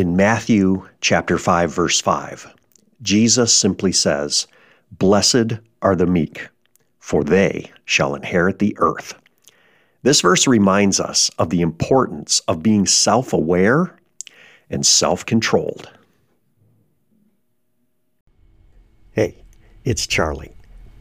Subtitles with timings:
[0.00, 2.54] In Matthew chapter 5 verse 5,
[3.02, 4.46] Jesus simply says,
[4.90, 6.48] "Blessed are the meek,
[6.98, 9.12] for they shall inherit the earth."
[10.02, 13.94] This verse reminds us of the importance of being self-aware
[14.70, 15.90] and self-controlled.
[19.12, 19.44] Hey,
[19.84, 20.56] it's Charlie.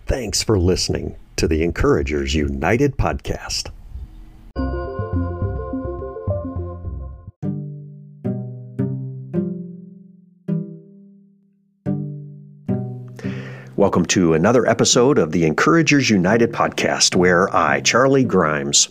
[0.07, 3.71] Thanks for listening to the Encouragers United podcast.
[13.89, 18.87] Welcome to another episode of the Encouragers United podcast, where I, Charlie Grimes,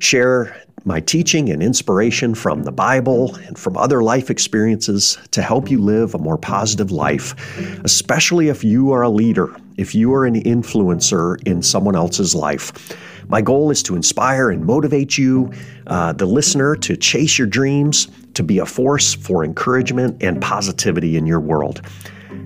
[0.00, 5.70] share my teaching and inspiration from the Bible and from other life experiences to help
[5.70, 7.36] you live a more positive life,
[7.84, 12.98] especially if you are a leader, if you are an influencer in someone else's life.
[13.28, 15.52] My goal is to inspire and motivate you,
[15.86, 21.16] uh, the listener, to chase your dreams, to be a force for encouragement and positivity
[21.16, 21.82] in your world.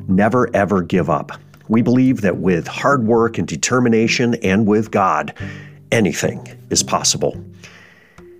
[0.06, 1.32] Never, ever give up.
[1.68, 5.34] We believe that with hard work and determination and with God,
[5.92, 7.32] anything is possible.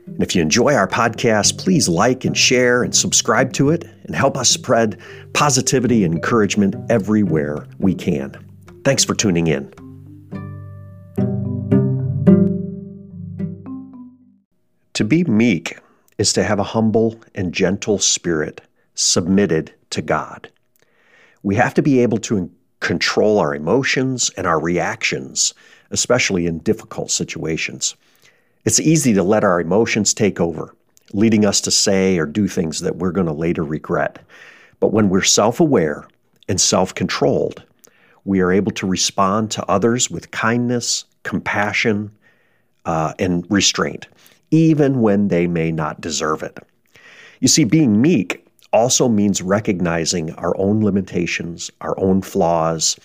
[0.07, 4.17] And if you enjoy our podcast, please like and share and subscribe to it and
[4.17, 4.99] help us spread
[5.35, 8.37] positivity and encouragement everywhere we can.
[8.85, 9.73] Thanks for tuning in.
[14.95, 15.79] To be meek
[16.17, 18.61] is to have a humble and gentle spirit
[18.95, 20.51] submitted to God.
[21.45, 25.55] We have to be able to control our emotions and our reactions,
[25.91, 27.97] especially in difficult situations.
[28.65, 30.75] It's easy to let our emotions take over,
[31.13, 34.19] leading us to say or do things that we're going to later regret.
[34.81, 36.07] But when we're self aware
[36.49, 37.63] and self controlled,
[38.25, 42.11] we are able to respond to others with kindness, compassion,
[42.85, 44.07] uh, and restraint,
[44.51, 46.59] even when they may not deserve it.
[47.41, 52.99] You see, being meek also means recognizing our own limitations, our own flaws,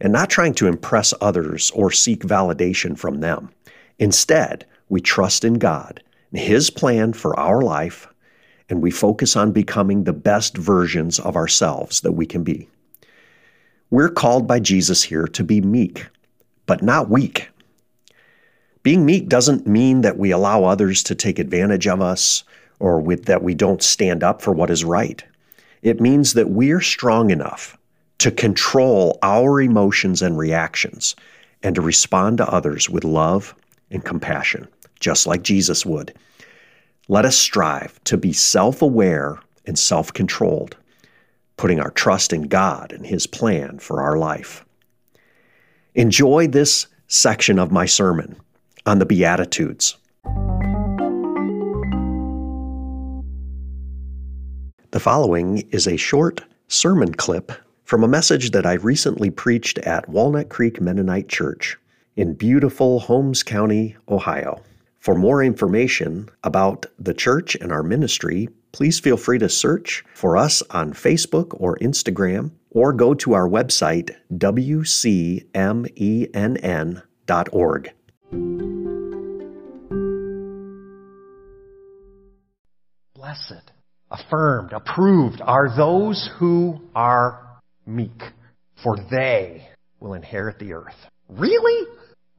[0.00, 3.50] and not trying to impress others or seek validation from them.
[3.98, 8.08] Instead, we trust in God and His plan for our life,
[8.68, 12.68] and we focus on becoming the best versions of ourselves that we can be.
[13.90, 16.06] We're called by Jesus here to be meek,
[16.66, 17.48] but not weak.
[18.82, 22.42] Being meek doesn't mean that we allow others to take advantage of us
[22.84, 25.24] or with, that we don't stand up for what is right.
[25.80, 27.78] It means that we're strong enough
[28.18, 31.16] to control our emotions and reactions
[31.62, 33.54] and to respond to others with love
[33.90, 34.68] and compassion,
[35.00, 36.14] just like Jesus would.
[37.08, 40.76] Let us strive to be self aware and self controlled,
[41.56, 44.62] putting our trust in God and His plan for our life.
[45.94, 48.36] Enjoy this section of my sermon
[48.84, 49.96] on the Beatitudes.
[54.94, 57.50] The following is a short sermon clip
[57.82, 61.76] from a message that I recently preached at Walnut Creek Mennonite Church
[62.14, 64.62] in beautiful Holmes County, Ohio.
[65.00, 70.36] For more information about the church and our ministry, please feel free to search for
[70.36, 74.62] us on Facebook or Instagram or go to our website, wcmenn.org.
[83.16, 83.72] Blessed
[84.10, 88.22] affirmed, approved are those who are meek,
[88.82, 89.68] for they
[90.00, 90.94] will inherit the earth.
[91.28, 91.88] Really?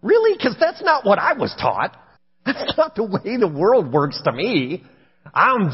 [0.01, 0.37] Really?
[0.37, 1.97] Because that's not what I was taught.
[2.45, 4.83] That's not the way the world works to me.
[5.33, 5.71] I'm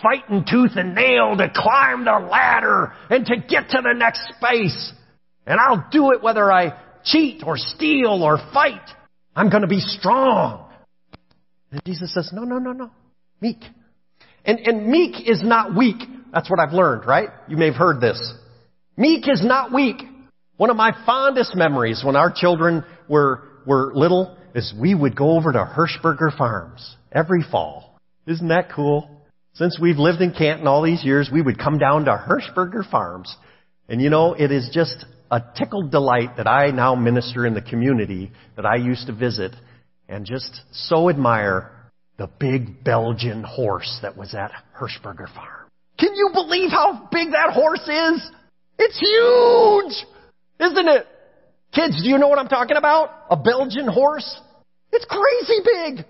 [0.00, 4.92] fighting tooth and nail to climb the ladder and to get to the next space.
[5.44, 8.88] And I'll do it whether I cheat or steal or fight.
[9.34, 10.70] I'm going to be strong.
[11.72, 12.90] And Jesus says, no, no, no, no.
[13.40, 13.58] Meek.
[14.44, 15.96] And, and meek is not weak.
[16.32, 17.28] That's what I've learned, right?
[17.48, 18.34] You may have heard this.
[18.96, 19.96] Meek is not weak.
[20.56, 25.36] One of my fondest memories when our children were, were little is we would go
[25.36, 27.98] over to Hershberger Farms every fall.
[28.26, 29.10] Isn't that cool?
[29.54, 33.34] Since we've lived in Canton all these years, we would come down to Hershberger Farms.
[33.88, 37.62] And you know, it is just a tickled delight that I now minister in the
[37.62, 39.52] community that I used to visit
[40.08, 41.70] and just so admire
[42.16, 45.68] the big Belgian horse that was at Hershberger Farm.
[45.98, 48.30] Can you believe how big that horse is?
[48.78, 50.06] It's huge!
[50.60, 51.06] Isn't it?
[51.72, 53.10] Kids, do you know what I'm talking about?
[53.30, 54.40] A Belgian horse?
[54.92, 56.06] It's crazy big!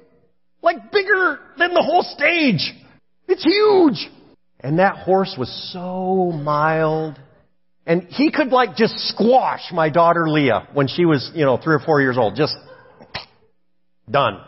[0.62, 2.74] Like bigger than the whole stage!
[3.28, 4.10] It's huge!
[4.60, 7.18] And that horse was so mild.
[7.86, 11.74] And he could like just squash my daughter Leah when she was, you know, three
[11.74, 12.34] or four years old.
[12.34, 12.56] Just
[14.10, 14.40] done.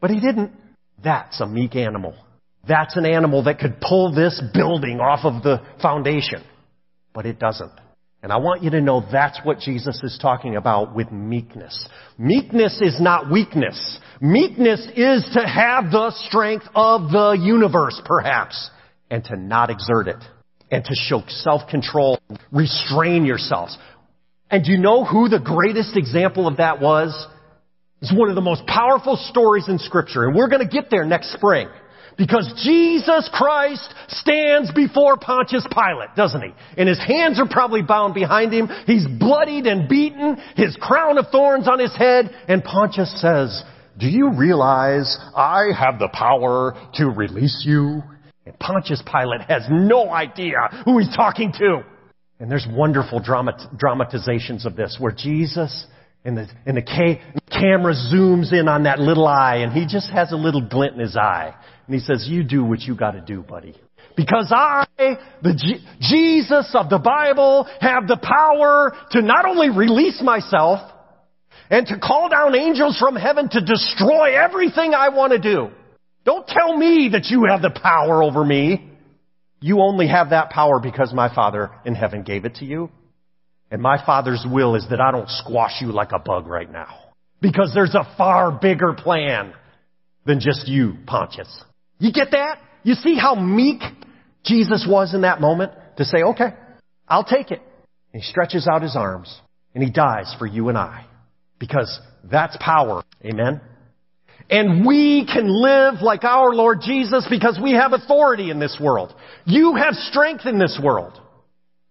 [0.00, 0.52] But he didn't.
[1.02, 2.14] That's a meek animal.
[2.66, 6.44] That's an animal that could pull this building off of the foundation.
[7.12, 7.72] But it doesn't.
[8.22, 11.88] And I want you to know that's what Jesus is talking about with meekness.
[12.18, 13.98] Meekness is not weakness.
[14.20, 18.70] Meekness is to have the strength of the universe, perhaps,
[19.10, 20.22] and to not exert it.
[20.70, 22.20] And to show self-control,
[22.52, 23.76] restrain yourselves.
[24.50, 27.26] And do you know who the greatest example of that was?
[28.02, 31.32] It's one of the most powerful stories in scripture, and we're gonna get there next
[31.32, 31.68] spring.
[32.18, 36.50] Because Jesus Christ stands before Pontius Pilate, doesn't he?
[36.76, 38.68] And his hands are probably bound behind him.
[38.86, 43.62] He's bloodied and beaten, his crown of thorns on his head, and Pontius says,
[43.98, 48.02] do you realize I have the power to release you?
[48.46, 51.84] And Pontius Pilate has no idea who he's talking to.
[52.40, 55.86] And there's wonderful dramat- dramatizations of this where Jesus
[56.24, 57.20] and the, and the ca-
[57.62, 61.00] camera zooms in on that little eye and he just has a little glint in
[61.00, 61.54] his eye.
[61.86, 63.76] And he says, you do what you gotta do, buddy.
[64.16, 70.20] Because I, the G- Jesus of the Bible, have the power to not only release
[70.22, 70.80] myself
[71.70, 75.70] and to call down angels from heaven to destroy everything I want to do.
[76.24, 78.90] Don't tell me that you have the power over me.
[79.60, 82.90] You only have that power because my Father in heaven gave it to you.
[83.70, 87.01] And my Father's will is that I don't squash you like a bug right now.
[87.42, 89.52] Because there's a far bigger plan
[90.24, 91.64] than just you, Pontius.
[91.98, 92.58] You get that?
[92.84, 93.82] You see how meek
[94.44, 96.54] Jesus was in that moment to say, okay,
[97.06, 97.60] I'll take it.
[98.12, 99.40] And he stretches out his arms
[99.74, 101.06] and he dies for you and I.
[101.58, 103.02] Because that's power.
[103.24, 103.60] Amen?
[104.48, 109.14] And we can live like our Lord Jesus because we have authority in this world.
[109.44, 111.20] You have strength in this world.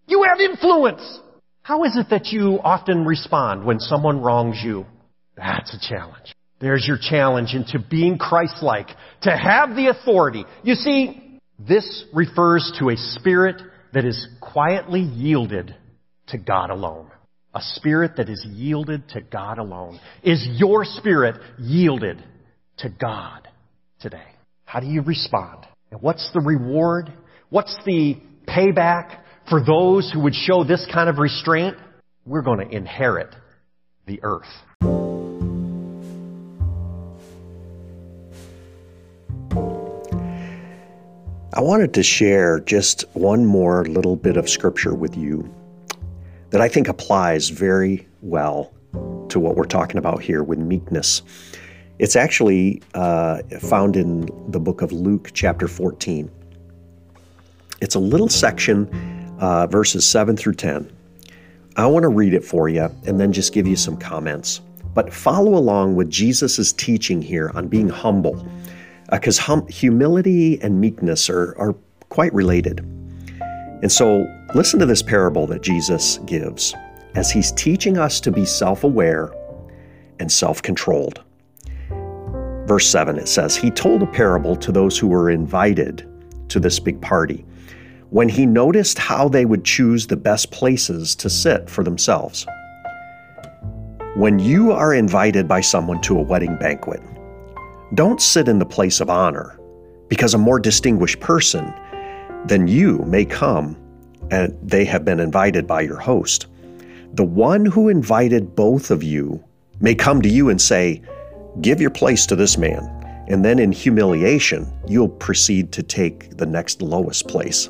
[0.06, 1.20] You have influence.
[1.62, 4.86] How is it that you often respond when someone wrongs you?
[5.42, 6.34] That's a challenge.
[6.60, 8.86] There's your challenge into being Christ-like,
[9.22, 10.44] to have the authority.
[10.62, 13.60] You see, this refers to a spirit
[13.92, 15.74] that is quietly yielded
[16.28, 17.10] to God alone.
[17.54, 19.98] A spirit that is yielded to God alone.
[20.22, 22.22] Is your spirit yielded
[22.78, 23.48] to God
[24.00, 24.22] today?
[24.64, 25.66] How do you respond?
[25.90, 27.12] And what's the reward?
[27.50, 28.16] What's the
[28.46, 29.18] payback
[29.50, 31.76] for those who would show this kind of restraint?
[32.24, 33.34] We're going to inherit
[34.06, 34.46] the earth.
[41.54, 45.54] I wanted to share just one more little bit of scripture with you
[46.48, 48.72] that I think applies very well
[49.28, 51.20] to what we're talking about here with meekness.
[51.98, 56.30] It's actually uh, found in the book of Luke, chapter 14.
[57.82, 58.88] It's a little section,
[59.38, 60.90] uh, verses 7 through 10.
[61.76, 64.62] I want to read it for you and then just give you some comments.
[64.94, 68.42] But follow along with Jesus' teaching here on being humble
[69.12, 71.74] because uh, hum- humility and meekness are, are
[72.08, 72.80] quite related.
[73.82, 76.74] And so, listen to this parable that Jesus gives
[77.14, 79.32] as he's teaching us to be self aware
[80.18, 81.22] and self controlled.
[82.66, 86.08] Verse 7, it says, He told a parable to those who were invited
[86.48, 87.44] to this big party
[88.10, 92.46] when he noticed how they would choose the best places to sit for themselves.
[94.16, 97.02] When you are invited by someone to a wedding banquet,
[97.94, 99.58] don't sit in the place of honor,
[100.08, 101.72] because a more distinguished person
[102.46, 103.76] than you may come
[104.30, 106.46] and they have been invited by your host.
[107.14, 109.44] The one who invited both of you
[109.80, 111.02] may come to you and say,
[111.60, 112.82] Give your place to this man.
[113.28, 117.68] And then in humiliation, you'll proceed to take the next lowest place.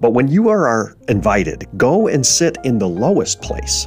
[0.00, 3.86] But when you are invited, go and sit in the lowest place,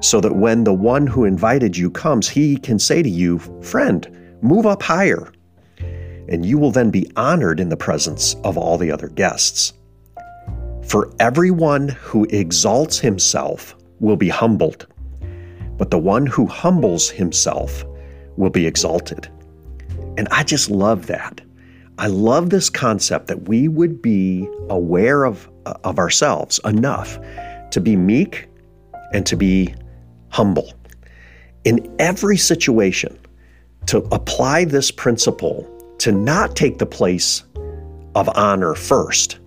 [0.00, 4.27] so that when the one who invited you comes, he can say to you, Friend,
[4.40, 5.32] Move up higher,
[6.28, 9.72] and you will then be honored in the presence of all the other guests.
[10.84, 14.86] For everyone who exalts himself will be humbled,
[15.76, 17.84] but the one who humbles himself
[18.36, 19.28] will be exalted.
[20.16, 21.40] And I just love that.
[21.98, 27.18] I love this concept that we would be aware of, of ourselves enough
[27.70, 28.48] to be meek
[29.12, 29.74] and to be
[30.30, 30.72] humble.
[31.64, 33.18] In every situation,
[33.88, 35.66] to apply this principle
[35.96, 37.42] to not take the place
[38.14, 39.38] of honor first,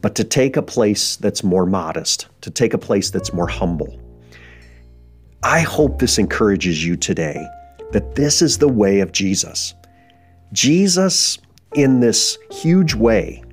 [0.00, 3.96] but to take a place that's more modest, to take a place that's more humble.
[5.44, 7.46] I hope this encourages you today
[7.92, 9.72] that this is the way of Jesus.
[10.52, 11.38] Jesus,
[11.76, 13.44] in this huge way,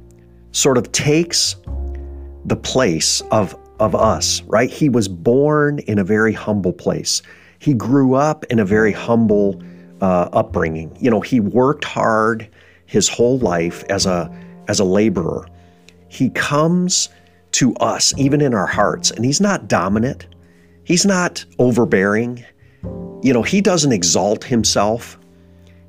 [0.51, 1.55] sort of takes
[2.45, 4.71] the place of, of us, right?
[4.71, 7.21] He was born in a very humble place.
[7.59, 9.61] He grew up in a very humble
[10.03, 10.95] uh, upbringing.
[10.99, 12.49] You know, he worked hard,
[12.85, 14.29] his whole life as a
[14.67, 15.47] as a laborer.
[16.09, 17.09] He comes
[17.53, 20.27] to us even in our hearts and he's not dominant.
[20.83, 22.43] He's not overbearing.
[23.21, 25.17] You know, he doesn't exalt himself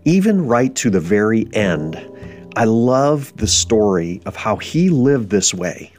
[0.05, 1.97] even right to the very end.
[2.57, 5.93] I love the story of how he lived this way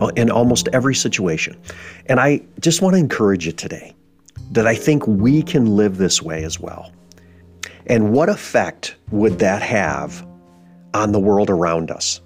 [0.00, 1.60] uh, in almost every situation.
[2.06, 3.94] And I just want to encourage you today
[4.52, 6.92] that I think we can live this way as well.
[7.88, 10.26] And what effect would that have
[10.94, 12.20] on the world around us?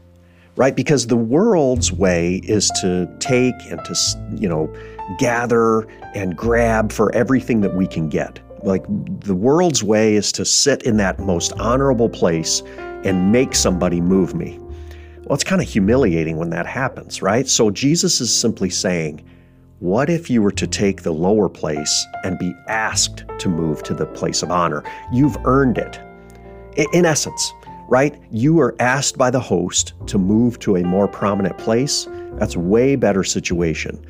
[0.56, 0.74] Right?
[0.76, 3.96] Because the world's way is to take and to,
[4.36, 4.74] you know,
[5.18, 5.82] gather
[6.14, 8.40] and grab for everything that we can get.
[8.62, 8.84] Like
[9.20, 12.62] the world's way is to sit in that most honorable place
[13.04, 14.58] and make somebody move me.
[15.24, 17.48] Well, it's kind of humiliating when that happens, right?
[17.48, 19.24] So Jesus is simply saying,
[19.82, 23.92] what if you were to take the lower place and be asked to move to
[23.92, 24.84] the place of honor?
[25.12, 26.00] You've earned it.
[26.92, 27.52] In essence,
[27.88, 28.16] right?
[28.30, 32.06] You are asked by the host to move to a more prominent place.
[32.34, 34.06] That's a way better situation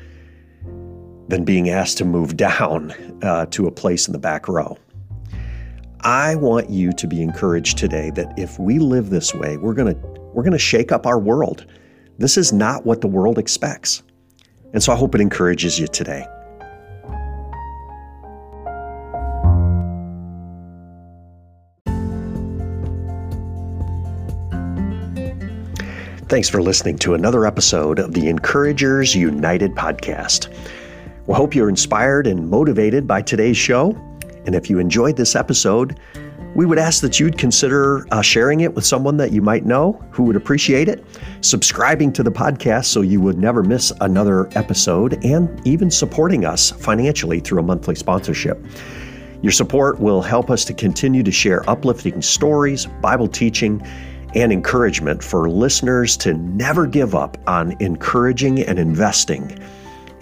[1.27, 2.91] than being asked to move down
[3.23, 4.77] uh, to a place in the back row.
[6.01, 9.95] I want you to be encouraged today that if we live this way, we're going
[9.95, 9.99] to
[10.33, 11.65] we're going to shake up our world.
[12.19, 14.03] This is not what the world expects.
[14.73, 16.25] And so I hope it encourages you today.
[26.27, 30.51] Thanks for listening to another episode of the Encouragers United podcast.
[31.27, 33.91] We hope you're inspired and motivated by today's show.
[34.47, 35.99] And if you enjoyed this episode,
[36.55, 39.93] we would ask that you'd consider uh, sharing it with someone that you might know
[40.11, 41.03] who would appreciate it,
[41.41, 46.71] subscribing to the podcast so you would never miss another episode, and even supporting us
[46.71, 48.63] financially through a monthly sponsorship.
[49.41, 53.85] Your support will help us to continue to share uplifting stories, Bible teaching,
[54.35, 59.59] and encouragement for listeners to never give up on encouraging and investing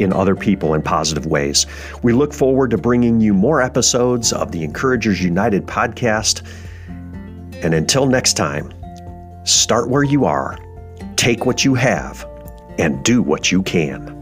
[0.02, 1.66] in other people in positive ways.
[2.04, 6.42] We look forward to bringing you more episodes of the Encouragers United podcast.
[7.64, 8.74] And until next time,
[9.44, 10.58] start where you are,
[11.16, 12.26] take what you have,
[12.80, 14.21] and do what you can.